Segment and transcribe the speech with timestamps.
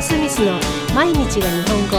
[0.00, 0.58] トスミスの
[0.94, 1.98] 毎日が日本語。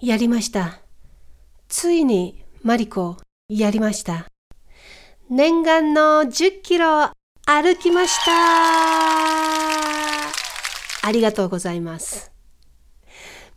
[0.00, 0.80] やりました。
[1.68, 3.16] ついにマリコ
[3.48, 4.26] やりました。
[5.30, 7.12] 念願の10キロ
[7.46, 8.32] 歩きました。
[11.06, 12.39] ありがとうございます。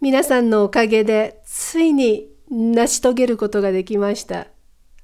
[0.04, 4.48] 皆さんのおかげでついに成し遂げることができました。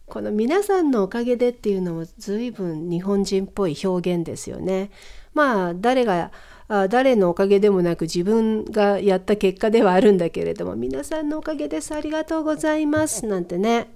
[0.07, 4.91] この皆さんのおかげでっていうのも随分日本人っぽい表現ですよね。
[5.33, 6.33] まあ誰が
[6.89, 11.95] 誰のおかげでもなく自分がやった結果ではあるんだけれども皆さんのおかげです。
[11.95, 13.25] ありがとうございます。
[13.25, 13.93] なんてね。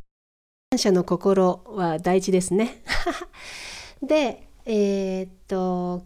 [0.72, 2.81] 感謝の心は大事ですね。
[4.02, 6.05] でえー、っと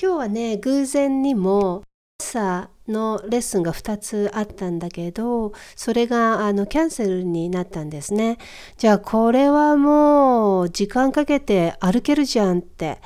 [0.00, 1.82] 今日はね偶然にも
[2.18, 8.38] 朝のレッスンが2つあったんだけどそれがあのキャンセルになったんですね。
[8.76, 12.98] じゃあこれはもう時間かけて歩けるじゃんって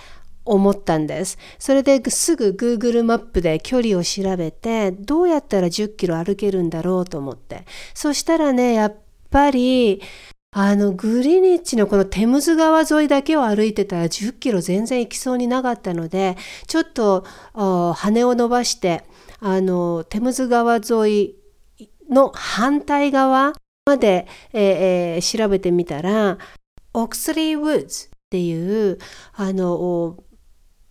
[0.45, 1.39] 思ったんです。
[1.59, 7.65] それですぐ Google マップで距離を調べてどうやったら10キロ歩けるんだろうと思って。
[7.95, 8.97] そしたらねやっ
[9.31, 10.03] ぱり
[10.55, 16.37] あの、グリニッチのこのテムズ川沿いだけを歩いてたら10キロ全然行きそうになかったので、
[16.67, 19.03] ちょっと羽を伸ばして、
[19.41, 21.37] あの、テムズ川沿い
[22.11, 23.55] の反対側
[23.87, 26.37] まで、えー、調べてみたら、
[26.93, 28.99] Oxleas Woods っていう、
[29.33, 30.23] あの、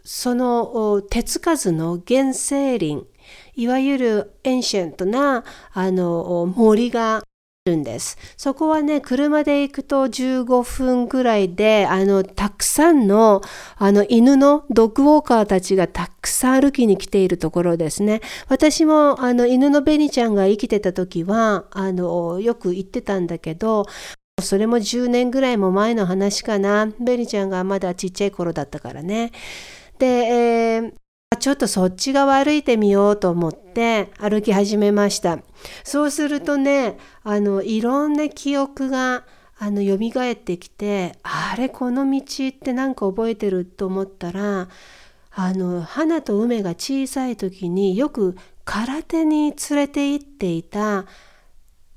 [0.04, 3.06] その手つかずの原生林、
[3.54, 7.22] いわゆる ancient なあの森があ
[7.66, 8.18] るんです。
[8.38, 13.42] そこはね、車で行くと15分ぐらいで、あの、たくさんの、
[13.76, 18.22] あの、犬のドッグウォーカーたちがたくさん歩きに来ているところですね。
[18.48, 23.86] 私も、あの、犬のベニちゃんが生きてた時は、あの、よく行ってたんだけど、
[24.42, 26.92] それも10年ぐらいも前の話かな。
[27.00, 29.32] ベニちゃんがまだちっちゃい頃だったからね。
[30.00, 30.94] で、えー、
[31.42, 35.40] ちょっとそっち側歩いてみようと思って歩き始めました。
[35.84, 39.26] そうするとね、あの、いろんな記憶が
[39.58, 39.96] あの蘇
[40.32, 44.70] ってきて、あれ、この道ってなんか覚えてると思ったら、
[45.32, 51.06] あの、花と梅が小さい時によく空手に連れて行っていた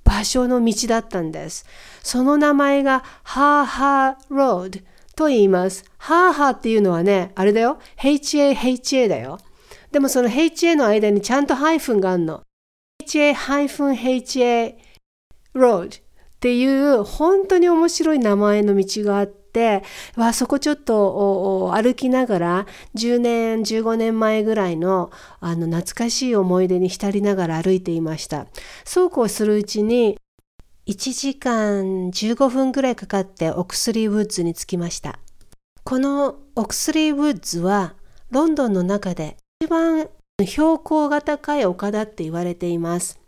[0.05, 1.67] 場所の道だったんです。
[2.03, 4.94] その名前がハーハーロード。
[5.15, 5.85] と言います。
[5.99, 7.79] ハーハーっていうのはね、あれだよ。
[7.99, 9.39] HAHA だよ。
[9.93, 12.43] でもその HA の間にちゃんとハイフンがあるの。
[13.05, 14.75] HA-HA
[15.55, 16.03] road っ
[16.41, 19.83] ていう本当に面白い名前の道があって、
[20.17, 28.47] わそこちょっと歩きながら10年15年前ぐらいのあの懐かしい思い出に浸りながら歩いていました
[28.85, 30.19] そうこうするうちに
[30.87, 35.19] 1時間15分ぐらいかかってオクスリーウッズに着きました。
[35.83, 37.95] このオクスリーウッズは
[38.31, 40.09] ロンドンの中で一番
[40.41, 43.19] 標高が高い丘だって言われています。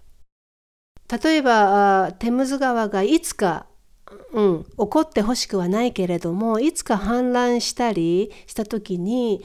[1.23, 3.67] 例えばテムズ川がいつか、
[4.33, 9.43] うん、起こってほしくはないけれどもいつか氾濫したりした時に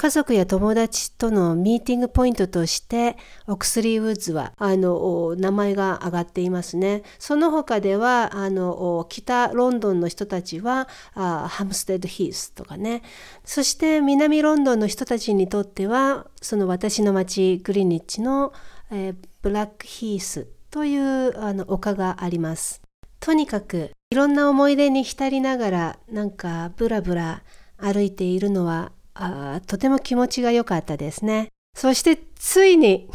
[0.00, 7.02] 家族や友達とのミーティングポイントとしてオクスリーウッズはあの名前が挙がっていますね。
[7.18, 13.02] その他ではあの北ロンドンの人たちはあハムステッドヒースとかね
[13.44, 18.54] そして南ロンドンの人たちにとってはその私の町グリニッチの、
[18.90, 22.80] えー、ブラックヒースというあの丘があります。
[23.20, 27.42] とにかくいろんな思い出に浸りながらなんかブラブラ
[27.76, 31.48] 歩いているのはあとても気持ちが良かったですね。
[31.74, 33.08] そしてついに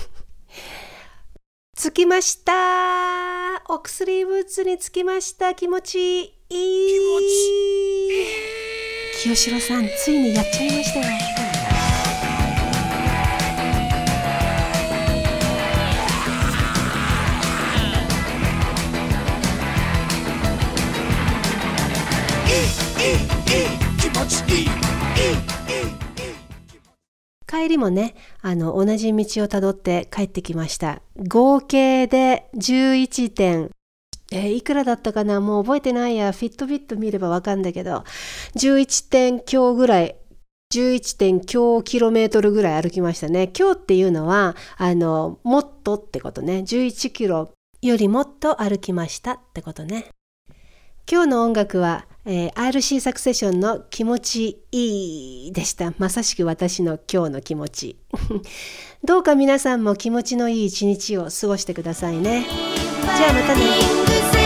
[1.77, 7.23] 着きましたオクスリーブーツに着きました気持ちいい気持ち
[8.11, 8.25] いい
[9.21, 11.05] 清志郎さんついにやっちゃいましたよ。
[22.47, 23.17] いいい
[23.99, 24.84] 気持ちいい
[27.65, 31.01] 帰りもね、あの、同じ道をたどって帰ってきました。
[31.27, 33.71] 合計で11点。
[34.31, 35.39] えー、いくらだったかな？
[35.39, 36.31] もう覚えてないや。
[36.31, 38.03] フィットビット見ればわかんだけど、
[38.55, 40.15] 11点強ぐらい、
[40.73, 43.51] 11点強キロメートルぐらい歩きましたね。
[43.57, 46.59] 今日っていうのは、あの、もっとってことね。
[46.59, 47.49] 11キロ
[47.81, 50.05] よりもっと歩きましたってことね。
[51.09, 55.93] 今日の音楽は、えー、RC サクセションの気持ちいいでした。
[55.99, 57.97] まさしく私の今日の気持ち。
[59.03, 62.45] どうか皆さんも気持ちのいい一日を過ごしてくださいね。
[63.01, 64.44] じゃあまたね